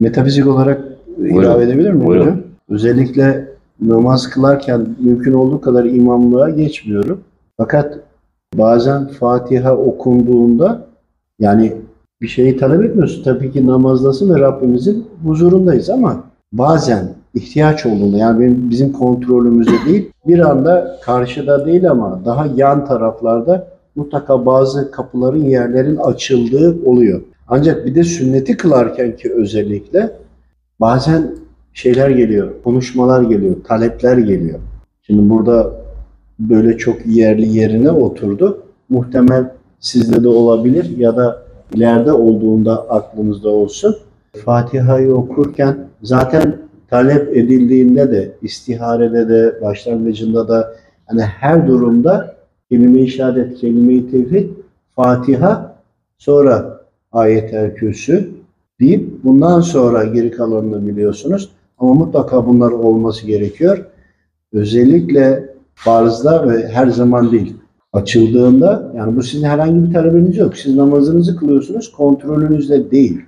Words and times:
Metafizik 0.00 0.46
olarak 0.46 0.82
Buyurun. 1.18 1.42
ilave 1.42 1.64
edebilir 1.64 1.90
miyim 1.92 2.06
Buyurun. 2.06 2.24
hocam? 2.24 2.40
Özellikle 2.68 3.48
namaz 3.80 4.30
kılarken 4.30 4.86
mümkün 5.00 5.32
olduğu 5.32 5.60
kadar 5.60 5.84
imamlığa 5.84 6.50
geçmiyorum. 6.50 7.20
Fakat 7.56 7.98
bazen 8.54 9.08
Fatiha 9.08 9.76
okunduğunda 9.76 10.86
yani 11.40 11.72
bir 12.22 12.28
şeyi 12.28 12.56
talep 12.56 12.84
etmiyorsun. 12.84 13.22
Tabii 13.22 13.52
ki 13.52 13.66
namazdasın 13.66 14.34
ve 14.34 14.40
Rabbimizin 14.40 15.06
huzurundayız 15.24 15.90
ama 15.90 16.24
bazen 16.52 17.08
ihtiyaç 17.34 17.86
olduğunda 17.86 18.16
yani 18.16 18.40
benim, 18.40 18.70
bizim 18.70 18.92
kontrolümüzde 18.92 19.86
değil 19.86 20.10
bir 20.26 20.38
anda 20.38 20.98
karşıda 21.04 21.66
değil 21.66 21.90
ama 21.90 22.20
daha 22.24 22.46
yan 22.56 22.84
taraflarda 22.86 23.68
mutlaka 23.94 24.46
bazı 24.46 24.90
kapıların 24.90 25.44
yerlerin 25.44 25.96
açıldığı 25.96 26.76
oluyor. 26.84 27.20
Ancak 27.48 27.86
bir 27.86 27.94
de 27.94 28.04
sünneti 28.04 28.56
kılarken 28.56 29.16
ki 29.16 29.32
özellikle 29.32 30.12
bazen 30.80 31.34
şeyler 31.72 32.10
geliyor, 32.10 32.52
konuşmalar 32.64 33.22
geliyor, 33.22 33.56
talepler 33.64 34.18
geliyor. 34.18 34.58
Şimdi 35.02 35.30
burada 35.30 35.72
böyle 36.38 36.78
çok 36.78 37.06
yerli 37.06 37.58
yerine 37.58 37.90
oturdu. 37.90 38.62
Muhtemel 38.88 39.50
sizde 39.80 40.24
de 40.24 40.28
olabilir 40.28 40.98
ya 40.98 41.16
da 41.16 41.42
ileride 41.74 42.12
olduğunda 42.12 42.90
aklınızda 42.90 43.48
olsun. 43.48 43.96
Fatiha'yı 44.44 45.14
okurken 45.14 45.76
zaten 46.02 46.56
talep 46.90 47.36
edildiğinde 47.36 48.12
de, 48.12 48.32
istiharede 48.42 49.28
de, 49.28 49.62
başlangıcında 49.62 50.48
da 50.48 50.72
hani 51.06 51.22
her 51.22 51.68
durumda 51.68 52.34
kelime-i 52.70 53.08
şehadet, 53.08 53.54
kelime-i 53.58 54.10
tevhid, 54.10 54.48
Fatiha, 54.96 55.76
sonra 56.18 56.75
ayet-el 57.12 57.74
kürsü 57.74 58.30
deyip 58.80 59.24
bundan 59.24 59.60
sonra 59.60 60.04
geri 60.04 60.30
kalanını 60.30 60.86
biliyorsunuz. 60.86 61.50
Ama 61.78 61.94
mutlaka 61.94 62.46
bunlar 62.46 62.70
olması 62.70 63.26
gerekiyor. 63.26 63.84
Özellikle 64.52 65.54
farzda 65.74 66.48
ve 66.48 66.68
her 66.68 66.86
zaman 66.86 67.32
değil. 67.32 67.56
Açıldığında 67.92 68.92
yani 68.96 69.16
bu 69.16 69.22
sizin 69.22 69.46
herhangi 69.46 69.88
bir 69.88 69.94
talebiniz 69.94 70.36
yok. 70.36 70.56
Siz 70.56 70.76
namazınızı 70.76 71.36
kılıyorsunuz 71.36 71.92
kontrolünüzde 71.92 72.90
değil. 72.90 73.20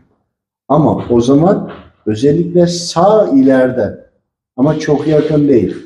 Ama 0.69 1.05
o 1.11 1.21
zaman 1.21 1.71
özellikle 2.07 2.67
sağ 2.67 3.29
ileride 3.29 4.05
ama 4.57 4.79
çok 4.79 5.07
yakın 5.09 5.49
değil. 5.49 5.77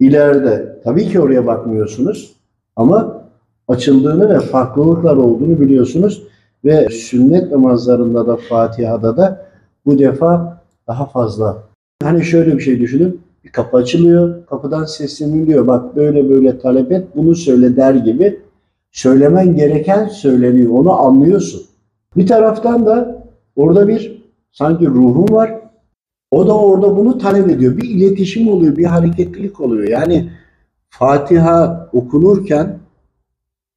İleride 0.00 0.80
tabii 0.84 1.08
ki 1.08 1.20
oraya 1.20 1.46
bakmıyorsunuz 1.46 2.32
ama 2.76 3.24
açıldığını 3.68 4.28
ve 4.28 4.40
farklılıklar 4.40 5.16
olduğunu 5.16 5.60
biliyorsunuz 5.60 6.22
ve 6.64 6.88
sünnet 6.88 7.52
namazlarında 7.52 8.26
da 8.26 8.36
Fatiha'da 8.36 9.16
da 9.16 9.46
bu 9.86 9.98
defa 9.98 10.62
daha 10.86 11.06
fazla. 11.06 11.62
Hani 12.02 12.24
şöyle 12.24 12.56
bir 12.56 12.62
şey 12.62 12.80
düşünün. 12.80 13.20
Bir 13.44 13.52
kapı 13.52 13.76
açılıyor, 13.76 14.46
kapıdan 14.46 14.84
sesleniliyor. 14.84 15.66
Bak 15.66 15.96
böyle 15.96 16.28
böyle 16.28 16.58
talep 16.58 16.92
et, 16.92 17.06
bunu 17.16 17.34
söyle 17.34 17.76
der 17.76 17.94
gibi. 17.94 18.40
Söylemen 18.92 19.56
gereken 19.56 20.06
söyleniyor. 20.08 20.70
Onu 20.70 20.92
anlıyorsun. 20.92 21.62
Bir 22.16 22.26
taraftan 22.26 22.86
da 22.86 23.24
orada 23.56 23.88
bir 23.88 24.22
sanki 24.52 24.86
ruhun 24.86 25.34
var. 25.34 25.60
O 26.30 26.46
da 26.46 26.58
orada 26.58 26.96
bunu 26.96 27.18
talep 27.18 27.50
ediyor. 27.50 27.76
Bir 27.76 27.90
iletişim 27.90 28.48
oluyor, 28.48 28.76
bir 28.76 28.84
hareketlilik 28.84 29.60
oluyor. 29.60 29.88
Yani 29.88 30.30
Fatiha 30.90 31.88
okunurken 31.92 32.78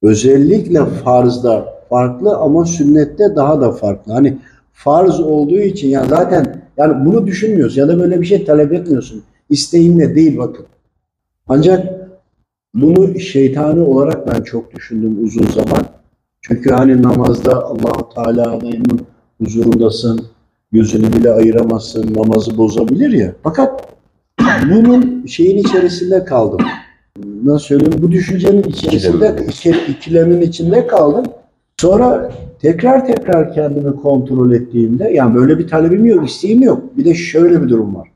özellikle 0.02 0.84
farzda 0.84 1.77
farklı 1.90 2.36
ama 2.36 2.64
sünnette 2.64 3.36
daha 3.36 3.60
da 3.60 3.72
farklı. 3.72 4.12
Hani 4.12 4.38
farz 4.72 5.20
olduğu 5.20 5.58
için 5.58 5.88
ya 5.88 6.04
zaten 6.08 6.62
yani 6.76 7.06
bunu 7.06 7.26
düşünmüyorsun 7.26 7.80
ya 7.80 7.88
da 7.88 7.98
böyle 7.98 8.20
bir 8.20 8.26
şey 8.26 8.44
talep 8.44 8.72
etmiyorsun. 8.72 9.22
İsteğinle 9.50 10.14
değil 10.14 10.38
bakın. 10.38 10.66
Ancak 11.48 11.86
bunu 12.74 13.20
şeytani 13.20 13.80
olarak 13.80 14.26
ben 14.34 14.42
çok 14.42 14.74
düşündüm 14.74 15.24
uzun 15.24 15.46
zaman. 15.46 15.84
Çünkü 16.40 16.70
hani 16.70 17.02
namazda 17.02 17.64
Allahu 17.64 18.08
Teala'nın 18.14 19.00
huzurundasın, 19.42 20.26
gözünü 20.72 21.12
bile 21.12 21.30
ayıramazsın, 21.30 22.14
namazı 22.14 22.56
bozabilir 22.58 23.10
ya. 23.10 23.32
Fakat 23.42 23.88
bunun 24.70 25.26
şeyin 25.26 25.58
içerisinde 25.58 26.24
kaldım. 26.24 26.60
Nasıl 27.44 27.66
söyleyeyim? 27.66 27.94
Bu 28.02 28.12
düşüncenin 28.12 28.62
içerisinde, 28.62 29.36
iki- 29.48 29.74
ikilemin 29.88 30.40
içinde 30.40 30.86
kaldım. 30.86 31.24
Sonra 31.80 32.32
tekrar 32.60 33.06
tekrar 33.06 33.54
kendimi 33.54 33.96
kontrol 33.96 34.52
ettiğimde, 34.52 35.04
yani 35.04 35.34
böyle 35.34 35.58
bir 35.58 35.68
talebim 35.68 36.04
yok, 36.04 36.28
isteğim 36.28 36.62
yok. 36.62 36.82
Bir 36.96 37.04
de 37.04 37.14
şöyle 37.14 37.62
bir 37.62 37.68
durum 37.68 37.94
var. 37.94 38.08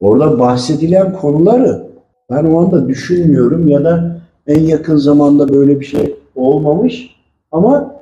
Orada 0.00 0.38
bahsedilen 0.38 1.12
konuları 1.12 1.86
ben 2.30 2.44
o 2.44 2.60
anda 2.60 2.88
düşünmüyorum 2.88 3.68
ya 3.68 3.84
da 3.84 4.20
en 4.46 4.60
yakın 4.60 4.96
zamanda 4.96 5.48
böyle 5.48 5.80
bir 5.80 5.84
şey 5.84 6.14
olmamış 6.34 7.16
ama 7.52 7.94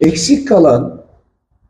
eksik 0.00 0.48
kalan 0.48 1.02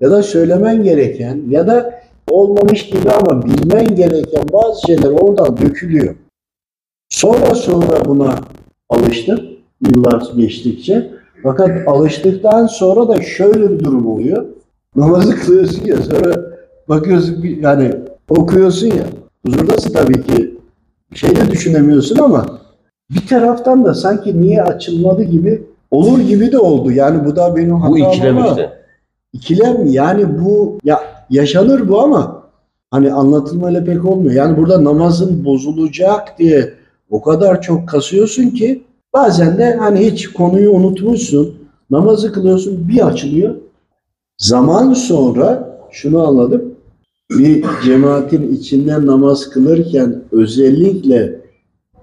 ya 0.01 0.11
da 0.11 0.23
söylemen 0.23 0.83
gereken 0.83 1.41
ya 1.49 1.67
da 1.67 2.03
olmamış 2.31 2.87
gibi 2.87 3.11
ama 3.11 3.43
bilmen 3.43 3.95
gereken 3.97 4.45
bazı 4.53 4.87
şeyler 4.87 5.11
oradan 5.11 5.57
dökülüyor. 5.57 6.15
Sonra 7.09 7.55
sonra 7.55 8.05
buna 8.05 8.35
alıştım 8.89 9.41
yıllar 9.87 10.33
geçtikçe. 10.37 11.12
Fakat 11.43 11.89
alıştıktan 11.89 12.67
sonra 12.67 13.09
da 13.09 13.23
şöyle 13.23 13.71
bir 13.71 13.85
durum 13.85 14.07
oluyor. 14.07 14.45
Namazı 14.97 15.37
kılıyorsun 15.37 15.87
ya 15.87 15.97
sonra 15.97 16.37
bakıyorsun 16.89 17.43
bir- 17.43 17.63
yani 17.63 17.95
okuyorsun 18.29 18.87
ya 18.87 19.05
huzurdasın 19.47 19.93
tabii 19.93 20.23
ki 20.23 20.59
şey 21.15 21.31
de 21.37 21.51
düşünemiyorsun 21.51 22.19
ama 22.19 22.47
bir 23.11 23.27
taraftan 23.27 23.85
da 23.85 23.95
sanki 23.95 24.41
niye 24.41 24.63
açılmadı 24.63 25.23
gibi 25.23 25.63
olur 25.91 26.21
gibi 26.21 26.53
de 26.53 26.59
oldu. 26.59 26.91
Yani 26.93 27.25
bu 27.25 27.37
da 27.37 27.57
benim 27.57 27.75
hatam 27.75 27.93
Bu 27.93 27.99
ikilem 27.99 28.37
ama- 28.39 28.49
işte. 28.51 28.71
İkilem 29.33 29.87
yani 29.87 30.45
bu 30.45 30.79
ya 30.85 31.01
yaşanır 31.31 31.89
bu 31.89 32.01
ama 32.03 32.43
hani 32.91 33.13
anlatılmayla 33.13 33.85
pek 33.85 34.05
olmuyor. 34.05 34.33
Yani 34.33 34.57
burada 34.57 34.85
namazın 34.85 35.45
bozulacak 35.45 36.39
diye 36.39 36.71
o 37.11 37.23
kadar 37.23 37.63
çok 37.63 37.89
kasıyorsun 37.89 38.51
ki 38.51 38.83
bazen 39.13 39.59
de 39.59 39.75
hani 39.75 40.11
hiç 40.11 40.29
konuyu 40.29 40.71
unutmuşsun. 40.71 41.55
Namazı 41.91 42.33
kılıyorsun 42.33 42.89
bir 42.89 43.07
açılıyor. 43.07 43.55
Zaman 44.39 44.93
sonra 44.93 45.79
şunu 45.91 46.27
anladım. 46.27 46.75
Bir 47.31 47.65
cemaatin 47.85 48.53
içinde 48.53 49.07
namaz 49.07 49.51
kılırken 49.51 50.23
özellikle 50.33 51.41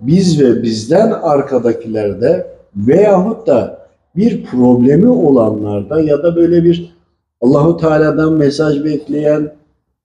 biz 0.02 0.42
ve 0.42 0.64
bizden 0.64 1.12
arkadakilerde 1.12 2.48
veyahut 2.76 3.48
da 3.48 3.88
bir 4.16 4.44
problemi 4.44 5.08
olanlarda 5.08 6.02
ya 6.02 6.24
da 6.24 6.36
böyle 6.36 6.64
bir 6.64 6.96
Allahu 7.42 7.78
Teala'dan 7.78 8.34
mesaj 8.34 8.84
bekleyen, 8.84 9.54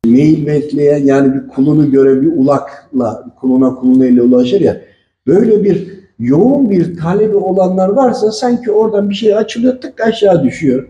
mail 0.06 0.46
bekleyen 0.46 1.04
yani 1.04 1.34
bir 1.34 1.48
kulunu 1.48 1.90
göre 1.90 2.22
bir 2.22 2.32
ulakla 2.36 3.24
kuluna 3.40 3.74
kuluna 3.74 4.06
ile 4.06 4.22
ulaşır 4.22 4.60
ya 4.60 4.80
böyle 5.26 5.64
bir 5.64 6.03
yoğun 6.18 6.70
bir 6.70 6.96
talebi 6.96 7.36
olanlar 7.36 7.88
varsa 7.88 8.32
sanki 8.32 8.72
oradan 8.72 9.10
bir 9.10 9.14
şey 9.14 9.36
açılıyor 9.36 9.80
tık 9.80 10.00
aşağı 10.00 10.44
düşüyor. 10.44 10.88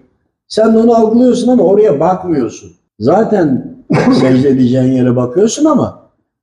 Sen 0.48 0.74
de 0.74 0.78
onu 0.78 0.94
algılıyorsun 0.94 1.48
ama 1.48 1.62
oraya 1.62 2.00
bakmıyorsun. 2.00 2.70
Zaten 2.98 3.76
secde 4.20 4.48
edeceğin 4.48 4.92
yere 4.92 5.16
bakıyorsun 5.16 5.64
ama 5.64 6.02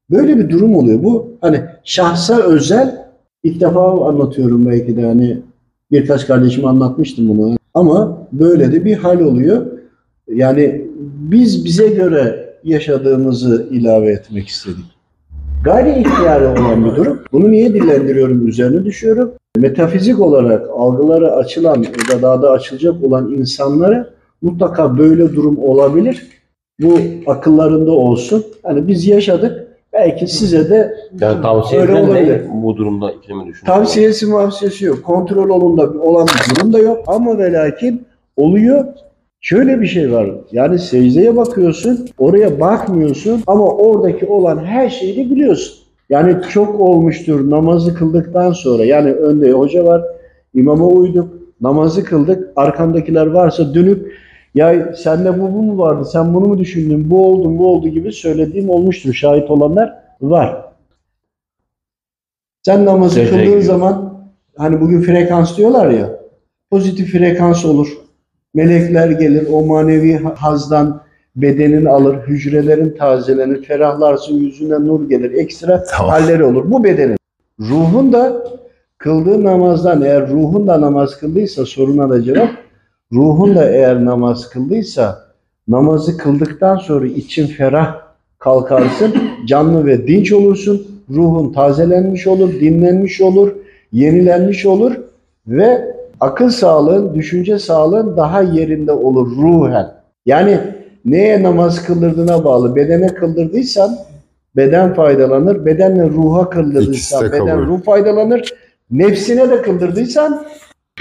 böyle 0.10 0.38
bir 0.38 0.50
durum 0.50 0.76
oluyor. 0.76 1.04
Bu 1.04 1.32
hani 1.42 1.62
şahsa 1.84 2.42
özel 2.42 3.06
ilk 3.44 3.62
defa 3.62 4.08
anlatıyorum 4.08 4.66
belki 4.66 4.98
de 4.98 5.06
hani 5.06 5.42
birkaç 5.92 6.28
kardeşime 6.28 6.68
anlatmıştım 6.68 7.30
bunu. 7.30 7.58
Ama 7.74 8.28
böyle 8.32 8.72
de 8.72 8.86
bir 8.86 8.98
hal 8.98 9.20
oluyor. 9.20 9.66
Yani 10.28 10.88
biz 11.32 11.66
bize 11.66 11.88
göre 11.88 12.54
yaşadığımızı 12.64 13.68
ilave 13.72 14.12
etmek 14.12 14.48
istedik. 14.48 14.86
Gayri 15.64 16.00
ihtiyari 16.00 16.48
olan 16.48 16.86
bir 16.86 16.96
durum. 16.96 17.20
Bunu 17.32 17.52
niye 17.52 17.74
dillendiriyorum 17.74 18.48
üzerine 18.48 18.86
düşüyorum. 18.86 19.32
Metafizik 19.58 20.20
olarak 20.20 20.70
algıları 20.70 21.32
açılan 21.36 21.76
ya 21.84 22.18
da 22.18 22.22
daha 22.22 22.42
da 22.42 22.52
açılacak 22.52 23.04
olan 23.04 23.32
insanlara 23.32 24.10
mutlaka 24.42 24.98
böyle 24.98 25.36
durum 25.36 25.58
olabilir. 25.58 26.28
Bu 26.82 26.98
akıllarında 27.28 27.92
olsun. 27.92 28.46
Hani 28.64 28.88
biz 28.88 29.08
yaşadık. 29.08 29.68
Belki 29.94 30.28
size 30.28 30.70
de 30.70 30.94
Yani 31.20 31.42
tavsiye 31.42 31.82
Öyle 31.82 31.94
olabilir. 31.94 32.42
ne 32.48 32.64
bu 32.64 32.78
durumda 32.78 33.12
ikilemi 33.12 33.48
düşünüyorum. 33.48 33.84
Tavsiyesi 33.84 34.26
mavsiyesi 34.26 34.86
yok. 34.86 35.04
Kontrol 35.04 35.50
olunda 35.50 35.82
olan 36.02 36.28
bir 36.28 36.56
durum 36.56 36.74
da 36.74 36.80
yok. 36.80 37.04
Ama 37.08 37.38
ve 37.38 37.54
lakin 37.54 38.06
oluyor. 38.38 38.86
Şöyle 39.42 39.82
bir 39.82 39.88
şey 39.88 40.12
var. 40.12 40.30
Yani 40.52 40.80
secdeye 40.80 41.36
bakıyorsun, 41.36 42.08
oraya 42.18 42.60
bakmıyorsun 42.60 43.44
ama 43.48 43.68
oradaki 43.68 44.26
olan 44.26 44.64
her 44.66 44.90
şeyi 44.90 45.18
de 45.18 45.32
biliyorsun. 45.32 45.78
Yani 46.10 46.36
çok 46.50 46.80
olmuştur 46.80 47.50
namazı 47.50 47.96
kıldıktan 47.96 48.52
sonra. 48.52 48.86
Yani 48.86 49.12
önde 49.12 49.52
hoca 49.52 49.86
var, 49.86 50.04
imama 50.54 50.88
uyduk, 50.88 51.30
namazı 51.62 52.04
kıldık. 52.04 52.50
Arkamdakiler 52.56 53.28
varsa 53.28 53.74
dönüp 53.74 54.14
Ya 54.56 54.94
sende 54.96 55.40
bu, 55.40 55.54
bu 55.54 55.62
mu 55.62 55.78
vardı, 55.78 56.06
sen 56.06 56.34
bunu 56.34 56.48
mu 56.48 56.58
düşündün, 56.58 57.10
bu 57.10 57.28
oldu, 57.28 57.58
bu 57.58 57.68
oldu 57.68 57.88
gibi 57.88 58.12
söylediğim 58.12 58.70
olmuştur. 58.70 59.14
Şahit 59.14 59.52
olanlar 59.52 59.94
var. 60.22 60.66
Sen 62.64 62.86
namazı 62.86 63.16
Secdeye 63.16 63.30
kıldığın 63.30 63.46
giriyor. 63.46 63.62
zaman 63.62 64.14
hani 64.58 64.82
bugün 64.82 65.02
frekans 65.02 65.58
diyorlar 65.58 65.90
ya 65.90 66.20
pozitif 66.72 67.12
frekans 67.12 67.66
olur. 67.66 68.01
Melekler 68.54 69.10
gelir 69.10 69.48
o 69.52 69.66
manevi 69.66 70.18
hazdan 70.18 71.02
bedenin 71.36 71.86
alır, 71.86 72.16
hücrelerin 72.28 72.96
tazelenir, 72.98 73.64
ferahlarsın, 73.64 74.34
yüzüne 74.34 74.86
nur 74.86 75.10
gelir, 75.10 75.32
ekstra 75.32 75.84
Tamam. 75.84 76.12
halleri 76.12 76.44
olur. 76.44 76.72
Bu 76.72 76.84
bedenin. 76.84 77.18
Ruhun 77.60 78.14
da 78.14 78.44
kıldığı 78.98 79.44
namazdan 79.44 80.02
eğer 80.02 80.30
ruhun 80.30 80.68
da 80.68 80.82
namaz 80.82 81.20
kıldıysa 81.20 81.66
soruna 81.66 82.10
da 82.10 82.24
cevap 82.24 82.50
ruhun 83.14 83.56
da 83.56 83.70
eğer 83.70 84.06
namaz 84.06 84.50
kıldıysa 84.50 85.32
namazı 85.68 86.18
kıldıktan 86.18 86.78
sonra 86.78 87.06
için 87.06 87.48
ferah 87.48 88.02
kalkarsın, 88.40 89.14
canlı 89.48 89.86
ve 89.86 90.08
dinç 90.08 90.32
olursun. 90.32 90.88
Ruhun 91.10 91.54
tazelenmiş 91.54 92.28
olur, 92.28 92.54
dinlenmiş 92.54 93.22
olur, 93.22 93.56
yenilenmiş 93.92 94.66
olur 94.66 94.96
ve 95.48 95.96
akıl 96.22 96.50
sağlığın, 96.50 97.16
düşünce 97.16 97.60
sağlığın 97.60 98.18
daha 98.18 98.42
yerinde 98.42 98.92
olur 98.92 99.38
ruhen. 99.38 99.92
Yani 100.26 100.60
neye 101.06 101.44
namaz 101.44 101.86
kıldırdığına 101.86 102.44
bağlı. 102.44 102.76
Bedene 102.76 103.08
kıldırdıysan 103.08 103.98
beden 104.56 104.94
faydalanır. 104.94 105.66
Bedenle 105.66 106.10
ruha 106.10 106.50
kıldırdıysan 106.50 107.26
de 107.26 107.32
beden 107.32 107.68
ruh 107.68 107.84
faydalanır. 107.84 108.54
Nefsine 108.92 109.50
de 109.50 109.62
kıldırdıysan 109.62 110.46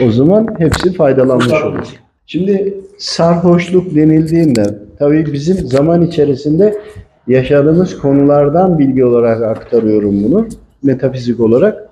o 0.07 0.11
zaman 0.11 0.49
hepsi 0.59 0.93
faydalanmış 0.93 1.65
olur. 1.65 1.87
Şimdi 2.27 2.75
sarhoşluk 2.99 3.95
denildiğinde 3.95 4.63
tabii 4.99 5.33
bizim 5.33 5.57
zaman 5.57 6.03
içerisinde 6.03 6.79
yaşadığımız 7.27 7.99
konulardan 7.99 8.79
bilgi 8.79 9.05
olarak 9.05 9.43
aktarıyorum 9.43 10.25
bunu. 10.25 10.47
Metafizik 10.83 11.41
olarak. 11.41 11.89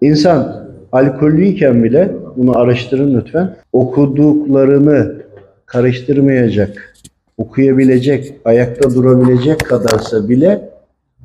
İnsan 0.00 0.66
alkollüyken 0.92 1.84
bile 1.84 2.10
bunu 2.36 2.58
araştırın 2.58 3.20
lütfen. 3.20 3.56
Okuduklarını 3.72 5.22
karıştırmayacak, 5.66 6.94
okuyabilecek, 7.38 8.34
ayakta 8.44 8.94
durabilecek 8.94 9.60
kadarsa 9.60 10.28
bile 10.28 10.70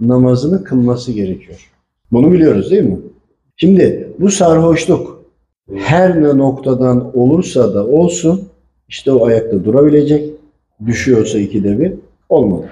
namazını 0.01 0.63
kılması 0.63 1.11
gerekiyor. 1.11 1.69
Bunu 2.11 2.31
biliyoruz 2.31 2.71
değil 2.71 2.83
mi? 2.83 2.99
Şimdi 3.57 4.09
bu 4.19 4.29
sarhoşluk 4.29 5.21
her 5.75 6.23
ne 6.23 6.37
noktadan 6.37 7.17
olursa 7.17 7.73
da 7.73 7.87
olsun 7.87 8.49
işte 8.89 9.11
o 9.11 9.25
ayakta 9.25 9.63
durabilecek. 9.63 10.33
Düşüyorsa 10.85 11.39
ikide 11.39 11.79
bir 11.79 11.93
olmadı. 12.29 12.65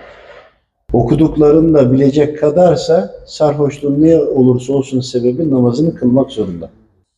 Okuduklarını 0.94 1.74
da 1.74 1.94
bilecek 1.94 2.40
kadarsa 2.40 3.16
sarhoşluğun 3.26 4.02
ne 4.02 4.18
olursa 4.18 4.74
olsun 4.74 5.00
sebebi 5.00 5.52
namazını 5.52 5.96
kılmak 5.96 6.32
zorunda. 6.32 6.70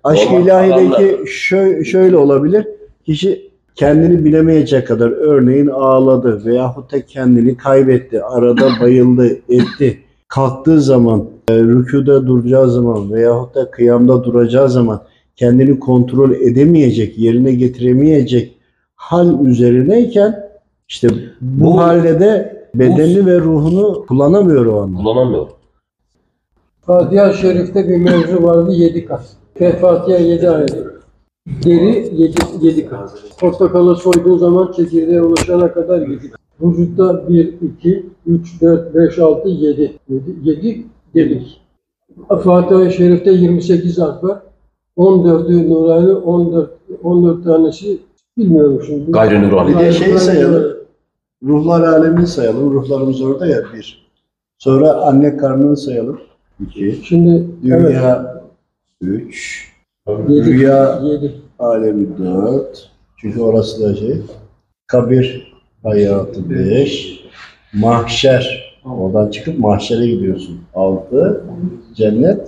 Aşk-ı 0.03 0.35
ilahideki 0.35 1.15
şö- 1.25 1.85
şöyle 1.85 2.17
olabilir. 2.17 2.67
Kişi 3.05 3.51
kendini 3.75 4.25
bilemeyecek 4.25 4.87
kadar 4.87 5.11
örneğin 5.11 5.67
ağladı 5.67 6.45
veyahut 6.45 6.91
da 6.91 7.05
kendini 7.05 7.57
kaybetti, 7.57 8.23
arada 8.23 8.69
bayıldı, 8.81 9.27
etti. 9.49 9.99
Kalktığı 10.27 10.81
zaman, 10.81 11.25
e, 11.49 11.53
rükuda 11.59 12.27
duracağı 12.27 12.71
zaman 12.71 13.13
veyahut 13.13 13.55
da 13.55 13.71
kıyamda 13.71 14.23
duracağı 14.23 14.69
zaman 14.69 15.01
kendini 15.35 15.79
kontrol 15.79 16.31
edemeyecek, 16.31 17.17
yerine 17.17 17.51
getiremeyecek 17.53 18.57
hal 18.95 19.45
üzerineyken 19.45 20.49
işte 20.89 21.07
bu, 21.41 21.65
Bu- 21.65 21.77
halde 21.77 22.19
de 22.19 22.61
bedenini 22.75 23.25
ve 23.25 23.39
ruhunu 23.39 24.05
kullanamıyor 24.07 24.65
o 24.65 24.81
anda. 24.81 24.97
Kullanamıyor. 24.97 25.47
Fatiha-i 26.81 27.33
Şerif'te 27.37 27.87
bir 27.89 27.97
mevzu 27.97 28.43
vardı 28.43 28.71
7 28.71 29.05
kat. 29.05 29.23
Ve 29.61 29.71
Fatiha 29.71 30.17
7 30.17 30.49
ayet. 30.49 30.75
Deri 31.65 32.09
7, 32.15 32.33
7 32.61 32.85
kat. 32.85 33.13
Portakalı 33.39 33.95
soyduğun 33.95 34.37
zaman 34.37 34.71
çekirdeğe 34.71 35.21
ulaşana 35.21 35.73
kadar 35.73 36.07
7 36.07 36.31
kat. 36.31 36.39
Vücutta 36.61 37.29
1, 37.29 37.53
2, 37.79 38.05
3, 38.25 38.61
4, 38.61 38.95
5, 38.95 39.19
6, 39.19 39.49
7. 39.49 39.93
7, 40.09 40.23
7 40.43 40.85
delik. 41.15 41.61
Fatiha-i 42.43 42.91
Şerif'te 42.93 43.31
28 43.31 43.99
harf 43.99 44.23
var. 44.23 44.39
14'ü 44.97 45.69
nurani, 45.69 46.13
14, 46.13 46.69
14 47.03 47.43
tanesi 47.43 47.99
bilmiyorum 48.37 48.81
şimdi. 48.85 49.11
Gayri 49.11 49.41
nurani. 49.41 49.69
Bir 49.69 49.79
de 49.79 49.91
şey 49.91 50.17
sayalım. 50.17 50.63
Ruhlar 51.43 51.81
alemini 51.83 52.27
sayalım. 52.27 52.73
Ruhlarımız 52.73 53.21
orada 53.21 53.45
ya 53.45 53.63
bir. 53.73 54.07
Sonra 54.57 54.93
anne 54.93 55.37
karnını 55.37 55.77
sayalım. 55.77 56.19
İki. 56.59 56.99
Şimdi 57.03 57.47
evet, 57.67 57.89
Dünya 57.89 58.35
üç. 58.35 58.40
7, 59.01 60.45
Rüya 60.45 60.99
7. 61.03 61.31
alemi 61.59 62.07
dört. 62.17 62.89
Çünkü 63.17 63.41
orası 63.41 63.81
da 63.83 63.95
şey. 63.95 64.15
Kabir 64.87 65.53
hayatı 65.83 66.49
beş. 66.49 67.19
Mahşer. 67.73 68.71
Oradan 68.85 69.29
çıkıp 69.31 69.59
mahşere 69.59 70.07
gidiyorsun. 70.07 70.59
Altı. 70.75 71.43
Cennet 71.95 72.39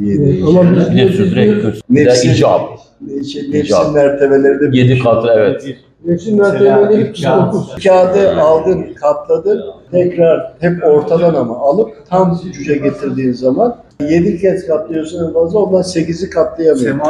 yedi. 0.00 0.44
Ama 0.46 0.64
biz 0.96 1.10
sürdürek 1.10 1.64
Bir 1.90 1.96
de 2.00 2.04
Nefsin, 2.04 2.30
icab. 2.30 2.60
nefsin 3.00 3.52
İcab. 3.52 3.94
mertebeleri 3.94 4.60
de 4.72 4.78
Yedi 4.78 4.98
katı 4.98 5.28
evet. 5.34 5.76
Nefsin 6.04 6.38
mertebeleri 6.40 7.12
9. 7.24 7.74
Kağıdı 7.84 8.40
aldın, 8.40 8.94
katladın, 8.94 9.62
tekrar 9.90 10.52
hep 10.60 10.84
ortadan 10.84 11.34
ama 11.34 11.56
alıp 11.58 12.06
tam 12.10 12.40
cüce 12.52 12.74
getirdiğin 12.74 13.32
zaman 13.32 13.76
yedi 14.00 14.40
kez 14.40 14.66
katlıyorsun 14.66 15.26
en 15.28 15.32
fazla 15.32 15.58
ondan 15.58 15.82
sekizi 15.82 16.30
katlayamıyorsun. 16.30 17.00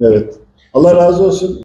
Evet. 0.00 0.34
Allah 0.74 0.96
razı 0.96 1.24
olsun. 1.24 1.58